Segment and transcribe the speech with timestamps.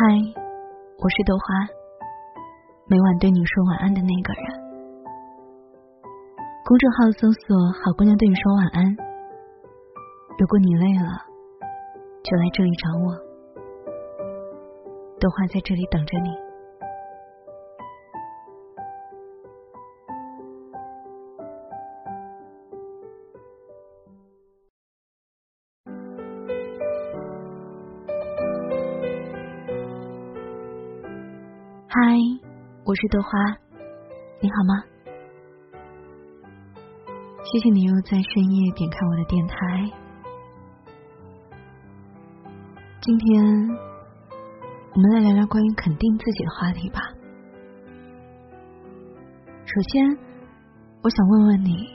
[0.00, 0.06] 嗨，
[0.96, 1.44] 我是豆花，
[2.88, 4.42] 每晚对你说晚安的那个人。
[6.64, 7.54] 公众号搜索
[7.84, 8.96] “好姑娘对你说晚安”。
[10.40, 11.20] 如果你累了，
[12.24, 13.12] 就来这里找我，
[15.20, 16.30] 豆花在这里等着你。
[31.92, 31.98] 嗨，
[32.84, 33.30] 我是豆花，
[34.40, 34.84] 你好吗？
[37.42, 39.90] 谢谢你又在深夜点开我的电台。
[43.00, 43.68] 今天
[44.94, 47.00] 我们来聊聊关于肯定自己的话题吧。
[49.64, 50.16] 首先，
[51.02, 51.88] 我想问问你，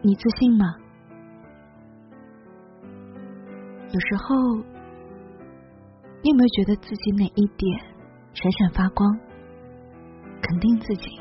[0.00, 0.76] 你自信吗？
[3.90, 4.73] 有时候。
[6.24, 7.78] 你有没有觉得自己哪一点
[8.32, 9.06] 闪闪发光？
[10.40, 11.20] 肯定自己，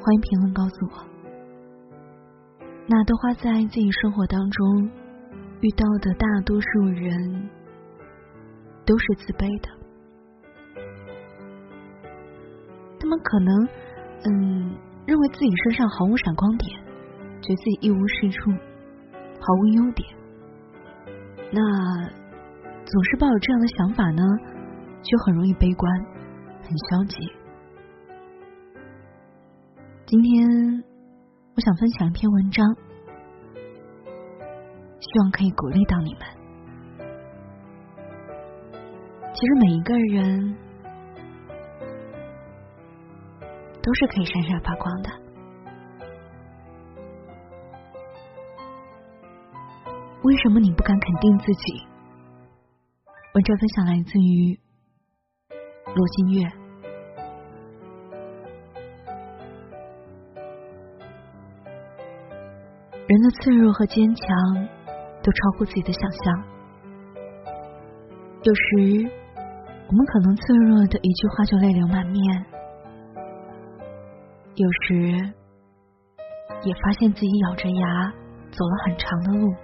[0.00, 1.04] 欢迎评论告诉我。
[2.86, 4.90] 那都花在自己生活当中
[5.60, 7.50] 遇到的大多数人
[8.86, 9.68] 都是自卑的，
[12.98, 13.68] 他们可能
[14.24, 14.74] 嗯
[15.04, 16.80] 认为自己身上毫无闪光点，
[17.42, 18.50] 觉得自己一无是处，
[19.38, 20.08] 毫无优点。
[21.52, 22.24] 那。
[22.86, 24.22] 总是抱有这样的想法呢，
[25.02, 25.92] 就很容易悲观，
[26.62, 27.16] 很消极。
[30.06, 30.84] 今天
[31.56, 32.64] 我想分享一篇文章，
[35.00, 36.22] 希望可以鼓励到你们。
[39.34, 40.56] 其实每一个人
[43.82, 45.10] 都是可以闪闪发光的。
[50.22, 51.95] 为什么你不敢肯定自己？
[53.36, 54.58] 文章分享来自于
[55.94, 56.48] 罗新月。
[63.06, 64.26] 人的脆弱和坚强
[65.22, 66.44] 都超乎自己的想象。
[68.42, 69.06] 有时，
[69.86, 72.42] 我们可能脆弱的一句话就泪流满面；
[74.54, 75.34] 有时，
[76.62, 78.10] 也发现自己咬着牙
[78.50, 79.54] 走了很长的路。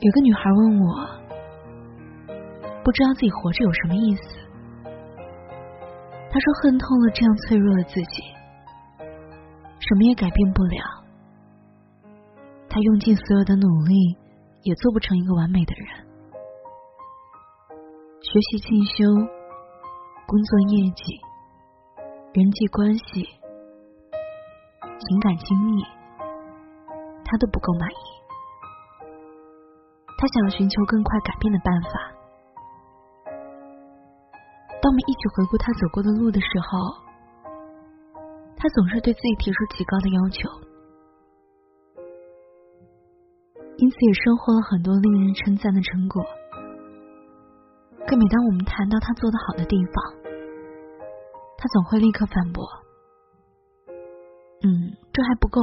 [0.00, 0.94] 有个女孩问我，
[2.84, 4.22] 不知道自己活着有什么意思。
[6.30, 8.22] 她说恨透了这样脆弱的自己，
[9.80, 10.78] 什么也改变不了。
[12.68, 14.16] 她用尽所有的努力，
[14.62, 16.06] 也做不成一个完美的人。
[18.20, 19.04] 学习进修、
[20.28, 21.20] 工作业绩、
[22.34, 23.26] 人际关系、
[25.00, 25.82] 情感经历，
[27.24, 28.17] 她都不够满意。
[30.18, 31.90] 他想要寻求更快改变的办法。
[34.82, 37.06] 当我们一起回顾他走过的路的时候，
[38.56, 40.50] 他总是对自己提出极高的要求，
[43.78, 46.22] 因此也收获了很多令人称赞的成果。
[48.06, 49.94] 可每当我们谈到他做的好的地方，
[51.58, 52.64] 他总会立刻反驳
[54.66, 55.60] ：“嗯，这还不够。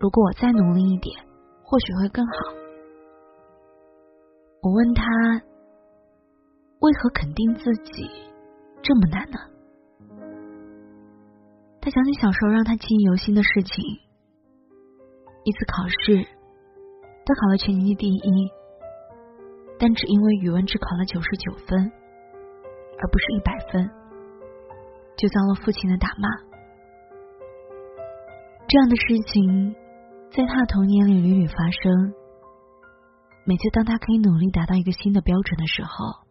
[0.00, 1.24] 如果我再努力一点，
[1.62, 2.32] 或许会更好。”
[4.64, 5.04] 我问他，
[6.80, 8.08] 为何肯定自己
[8.82, 9.38] 这么难呢？
[11.82, 13.84] 他想起小时候让他记忆犹新的事情：
[15.44, 16.26] 一次考试，
[17.26, 18.50] 他考了全年级第一，
[19.78, 21.92] 但只因为语文只考了九十九分，
[22.98, 23.86] 而不是一百分，
[25.18, 26.26] 就遭了父亲的打骂。
[28.66, 29.76] 这样的事情
[30.30, 32.14] 在他的童年里屡屡发生。
[33.46, 36.24] 每次当他可以努力达到一个新的标准的时候，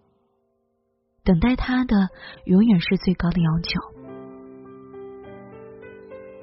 [1.24, 2.10] 等待他的
[2.46, 3.80] 永远是最高的要求。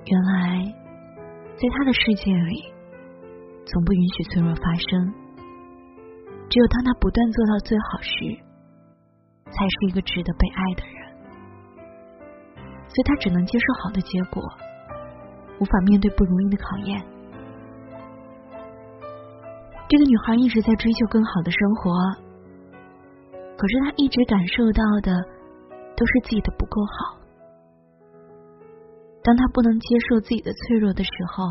[0.06, 0.64] 原来，
[1.56, 2.62] 在他的世界里，
[3.66, 5.12] 从不允许脆弱发生。
[6.48, 8.10] 只有当他不断做到最好时，
[9.50, 11.00] 才是一个值得被爱的人。
[12.88, 14.42] 所以他只能接受好的结果，
[15.60, 17.04] 无法面对不如意的考验。
[19.90, 21.90] 这个女孩一直在追求更好的生活，
[23.58, 25.10] 可是她一直感受到的
[25.96, 27.18] 都是自己的不够好。
[29.24, 31.42] 当她不能接受自己的脆弱的时候，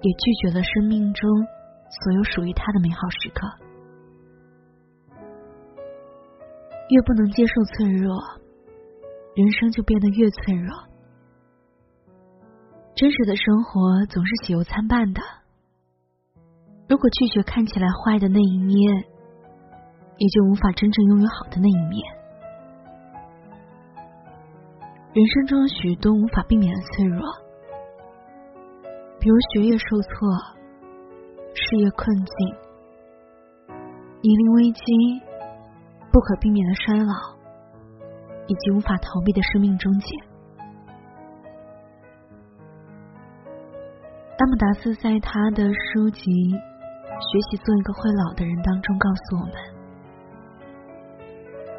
[0.00, 1.28] 也拒绝了生命中
[1.90, 3.48] 所有属于她的美好时刻。
[6.88, 8.14] 越不能接受脆弱，
[9.34, 10.72] 人生就变得越脆弱。
[12.94, 15.20] 真实的生活总是喜忧参半的。
[16.88, 18.78] 如果拒绝看起来坏的那一面，
[20.18, 22.00] 也就无法真正拥有好的那一面。
[25.12, 27.20] 人生中许多无法避免的脆弱，
[29.18, 30.10] 比如学业受挫、
[31.54, 32.34] 事业困境、
[34.22, 34.82] 年龄危机、
[36.12, 37.14] 不可避免的衰老，
[38.46, 40.14] 以及无法逃避的生命终结。
[44.38, 46.30] 阿姆达斯在他的书籍
[47.18, 49.54] 《学习做一个会老的人》当中告诉我们：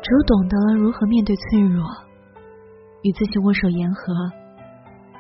[0.02, 1.86] 只有懂得如何面对脆弱，
[3.04, 4.14] 与自己握手言和，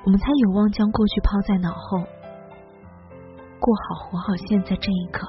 [0.05, 1.99] 我们才有望将过去抛在脑后，
[3.59, 5.27] 过好活好现在这一刻。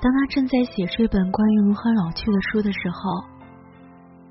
[0.00, 3.24] 当他正在写这本关于如何老去的书的时候，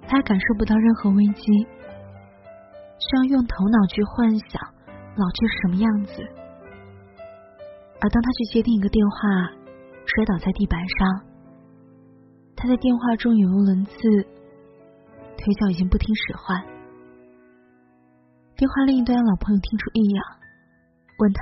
[0.07, 1.67] 他感受不到任何危机。
[2.99, 4.59] 需要用头脑去幻想
[5.17, 6.21] 老去是什么样子，
[7.99, 9.17] 而当他去接另一个电话，
[10.05, 11.25] 摔倒在地板上，
[12.55, 13.97] 他在电话中语无伦次，
[15.35, 16.63] 腿脚已经不听使唤。
[18.55, 20.23] 电话另一端，老朋友听出异样，
[21.17, 21.41] 问他：“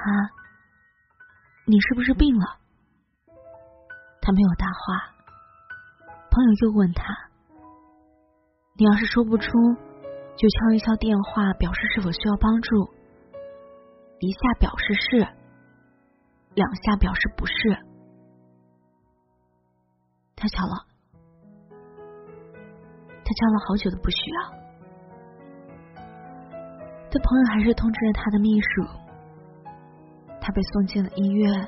[1.68, 2.45] 你是不是病了？”
[4.21, 5.13] 他没有答话。
[6.31, 7.04] 朋友又问他
[8.80, 9.51] ：“你要是说不出？”
[10.36, 12.94] 就敲一敲电话，表示是否需要帮助。
[14.20, 15.28] 一下表示是，
[16.54, 17.54] 两下表示不是。
[20.36, 20.86] 他敲了，
[21.70, 24.54] 他敲了好久都不需要。
[27.10, 28.84] 这朋友还是通知了他的秘书，
[30.42, 31.68] 他被送进了医院。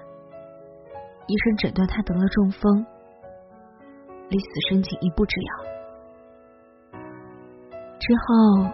[1.27, 2.85] 医生诊断他得了中风，
[4.29, 6.99] 离死神仅一步之遥。
[7.99, 8.71] 之后，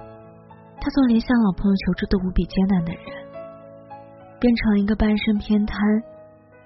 [0.79, 3.22] 他从连向老朋友求助都无比艰难的人，
[4.43, 5.79] 变成一个半身偏瘫、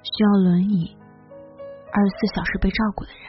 [0.02, 0.98] 需要轮椅、
[1.94, 3.22] 二十四小时被照顾的人。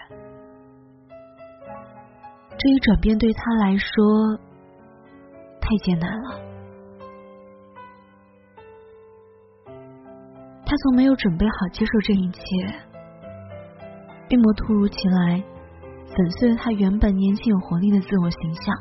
[2.56, 4.38] 这一转变对他来说
[5.60, 6.40] 太艰难了。
[10.64, 12.40] 他从没有准备好接受这一切，
[14.30, 15.44] 病魔突如其来，
[16.06, 18.74] 粉碎了他原本年轻有活力的自我形象。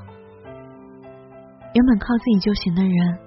[1.73, 3.19] 原本靠自己就行的人，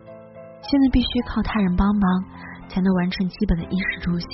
[0.62, 2.24] 现在必须靠他人帮忙
[2.68, 4.28] 才能完成基本的衣食住行。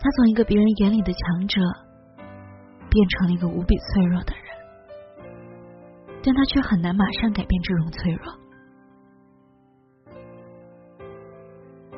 [0.00, 1.60] 他从一个别人眼里的强者，
[2.88, 4.42] 变成了一个无比脆弱的人，
[6.24, 8.34] 但他却很难马上改变这种脆弱。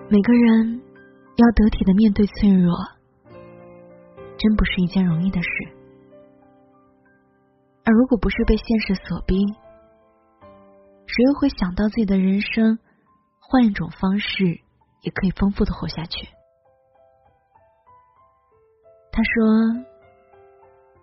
[0.08, 0.82] 每个人
[1.36, 2.76] 要得体的面对脆弱，
[4.36, 5.48] 真不是一件容易的事。
[7.84, 9.36] 而如果不是被现实所逼，
[11.14, 12.78] 谁又会想到自己的人生
[13.38, 14.44] 换一种方式
[15.02, 16.26] 也可以丰富的活下去？
[19.12, 19.84] 他说：“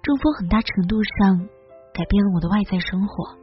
[0.01, 1.37] 中风很大程度上
[1.93, 3.37] 改变了我的外在生活，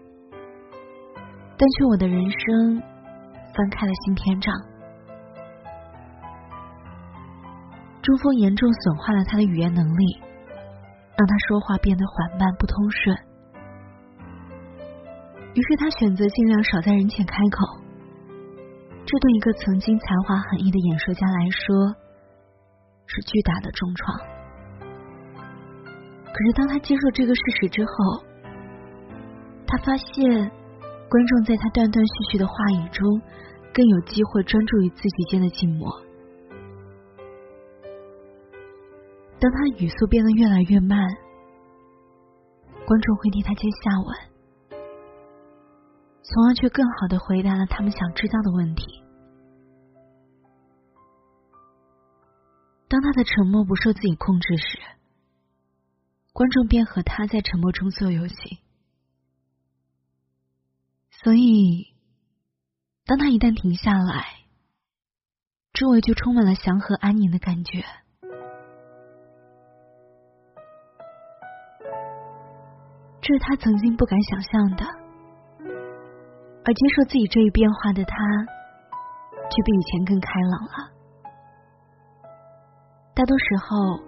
[1.56, 2.82] 但却我的人生
[3.54, 4.52] 翻开了新篇章。
[8.02, 10.20] 中风严重损坏了他的语言能力，
[11.16, 13.16] 让他说话变得缓慢不通顺。”
[15.56, 17.80] 于是他选择尽量少在人前开口，
[19.06, 21.96] 这对一个曾经才华横溢的演说家来说
[23.06, 24.18] 是巨大的重创。
[26.26, 28.22] 可是当他接受这个事实之后，
[29.66, 30.28] 他发现
[31.08, 33.22] 观众在他断断续续的话语中
[33.72, 35.90] 更有机会专注于自己间的静默。
[39.40, 40.98] 当他语速变得越来越慢，
[42.86, 44.35] 观众会替他接下文。
[46.28, 48.84] 从而却更好的回答了他们想知道的问题。
[52.88, 54.78] 当他的沉默不受自己控制时，
[56.32, 58.34] 观众便和他在沉默中做游戏。
[61.10, 61.94] 所以，
[63.04, 64.26] 当他一旦停下来，
[65.72, 67.84] 周围就充满了祥和安宁的感觉。
[73.20, 75.05] 这是他曾经不敢想象的。
[76.66, 78.16] 而接受自己这一变化的他，
[79.48, 80.90] 却比以前更开朗了。
[83.14, 84.02] 大多时候，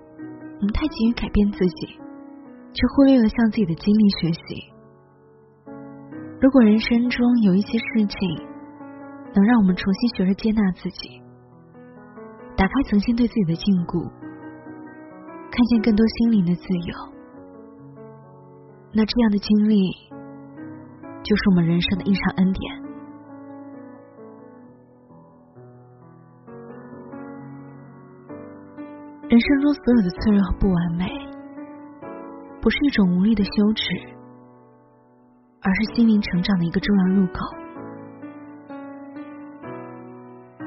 [0.59, 1.87] 我们太急于改变自己，
[2.75, 4.73] 却忽略了向自己的经历学习。
[6.41, 8.19] 如果人生中有一些事情，
[9.35, 11.23] 能让我们重新学着接纳自己，
[12.57, 14.11] 打开曾经对自己的禁锢，
[15.53, 17.13] 看见更多心灵的自由，
[18.93, 20.08] 那这样的经历。
[21.23, 22.89] 就是我们人生的一场恩典。
[29.29, 31.07] 人生中所有的脆弱和不完美
[32.63, 33.85] 不是一种无力的羞耻
[35.61, 37.41] 而是心灵成长的一个重要入口。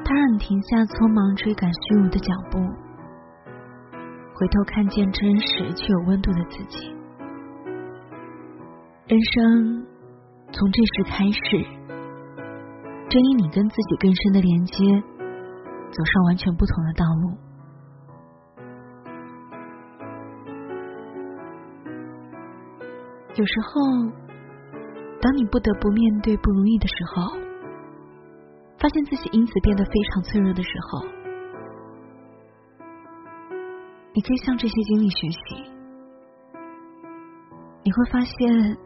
[0.06, 2.60] 他让你停下匆忙追赶虚无的脚步
[4.36, 6.94] 回头看见真实却有温度的自己。
[9.08, 9.86] 人生
[10.54, 11.66] 从这时开始，
[13.10, 14.84] 正以你跟自己更深的连接，
[15.92, 17.38] 走上完全不同的道路。
[23.36, 23.82] 有时候，
[25.22, 27.32] 当你不得不面对不如意的时候，
[28.78, 31.08] 发现自己因此变得非常脆弱的时候，
[34.14, 35.72] 你可以向这些经历学习。
[37.84, 38.78] 你会发现，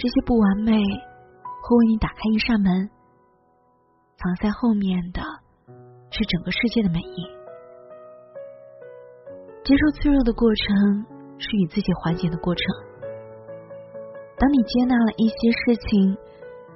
[0.00, 2.88] 这些不完美会为你打开一扇门，
[4.16, 5.20] 藏在后面的
[6.10, 7.28] 是整个世界的美意。
[9.62, 11.04] 接受脆弱的过程，
[11.36, 12.62] 是与自己和解的过程。
[14.38, 16.16] 当你接纳了一些事情，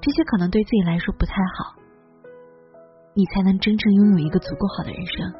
[0.02, 1.80] 这些可能对自己来说不太好，
[3.14, 5.32] 你才能真正拥有一个足够好的人生。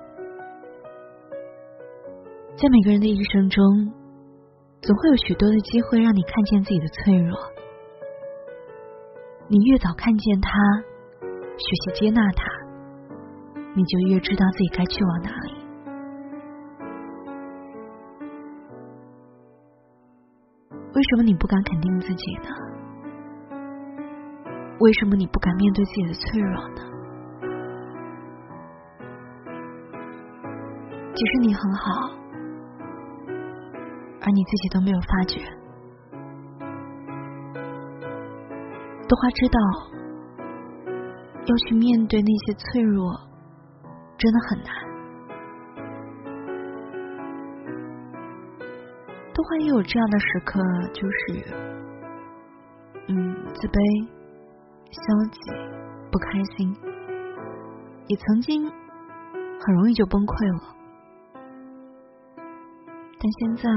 [2.57, 3.62] 在每个人的一生中，
[4.81, 7.37] 总会有许多的机会让你看见自己的脆弱。
[9.46, 10.50] 你越早看见他，
[11.20, 12.44] 学习接纳他，
[13.74, 15.54] 你就越知道自己该去往哪里。
[20.94, 22.48] 为什么你不敢肯定自己呢？
[24.80, 26.82] 为什么你不敢面对自己的脆弱呢？
[31.14, 32.10] 其实你很好，
[34.22, 35.38] 而你自己都没有发觉。
[39.16, 39.59] 花知道，
[41.44, 43.12] 要去面对那些脆弱，
[44.16, 44.68] 真的很难。
[49.35, 50.61] 豆花也有这样的时刻，
[50.92, 51.54] 就是，
[53.09, 54.09] 嗯，自卑、
[54.90, 55.38] 消极、
[56.11, 56.75] 不开心，
[58.06, 60.75] 也曾经很容易就崩溃了。
[63.18, 63.68] 但现在，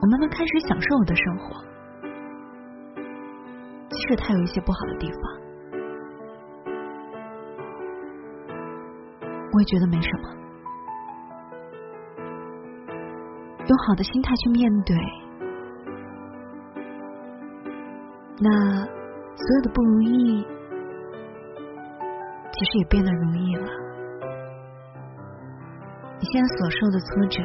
[0.00, 1.64] 我慢慢开始享受我的生活，
[4.08, 5.20] 是他有一些不好的地方，
[9.52, 10.28] 我也觉得没什么。
[13.68, 14.96] 用好的心态去面对，
[18.38, 18.50] 那
[18.84, 20.46] 所有的不如意，
[22.52, 23.66] 其实也变得容易了。
[26.20, 27.42] 你现在所受的挫折，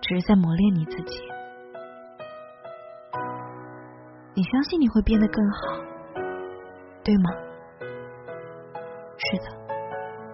[0.00, 1.31] 只是在磨练你自己。
[4.42, 5.78] 你相信你会变得更好，
[7.04, 7.30] 对吗？
[9.16, 9.44] 是的，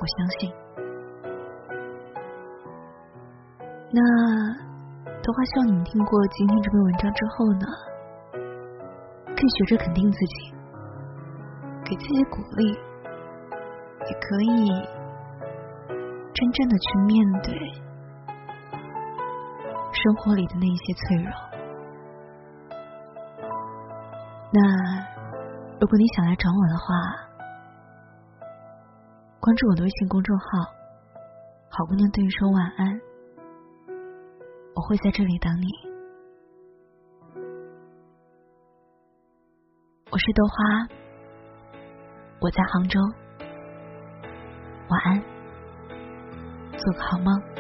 [0.00, 0.50] 我相信。
[3.92, 4.00] 那
[5.20, 7.66] 的话，希望你们听过今天这篇文章之后呢，
[9.26, 10.54] 可以学着肯定自己，
[11.84, 14.70] 给自己鼓励，也可以
[16.32, 17.52] 真正的去面对
[19.92, 21.47] 生活里的那一些脆弱。
[24.50, 24.60] 那
[25.78, 26.86] 如果你想来找我的话，
[29.40, 30.44] 关注我的微信公众号
[31.70, 33.00] “好姑娘对你说晚安”。
[34.74, 35.66] 我会在这里等你。
[40.10, 40.88] 我是豆花，
[42.40, 42.98] 我在杭州。
[44.88, 45.22] 晚安，
[46.78, 47.57] 做个好梦。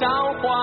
[0.00, 0.08] 召
[0.40, 0.59] 唤